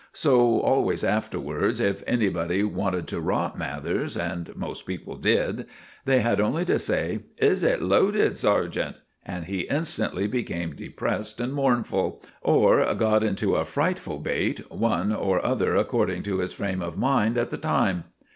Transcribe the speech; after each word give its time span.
So 0.13 0.61
always, 0.61 1.03
afterwards, 1.03 1.79
if 1.79 2.01
anybody 2.07 2.63
wanted 2.63 3.05
to 3.09 3.19
rot 3.21 3.55
Mathers, 3.55 4.17
and 4.17 4.49
most 4.55 4.87
people 4.87 5.15
did, 5.15 5.67
they 6.05 6.21
had 6.21 6.41
only 6.41 6.65
to 6.65 6.79
say, 6.79 7.19
"Is 7.37 7.61
it 7.61 7.83
loaded, 7.83 8.35
sergeant?" 8.39 8.95
and 9.23 9.45
he 9.45 9.67
instantly 9.69 10.25
became 10.25 10.73
depressed 10.75 11.39
and 11.39 11.53
mournful, 11.53 12.19
or 12.41 12.91
got 12.95 13.23
into 13.23 13.55
a 13.55 13.63
frightful 13.63 14.17
bate—one 14.17 15.13
or 15.13 15.45
other 15.45 15.75
according 15.75 16.23
to 16.23 16.39
his 16.39 16.53
frame 16.53 16.81
of 16.81 16.97
mind 16.97 17.37
at 17.37 17.51
the 17.51 17.57
time. 17.57 18.05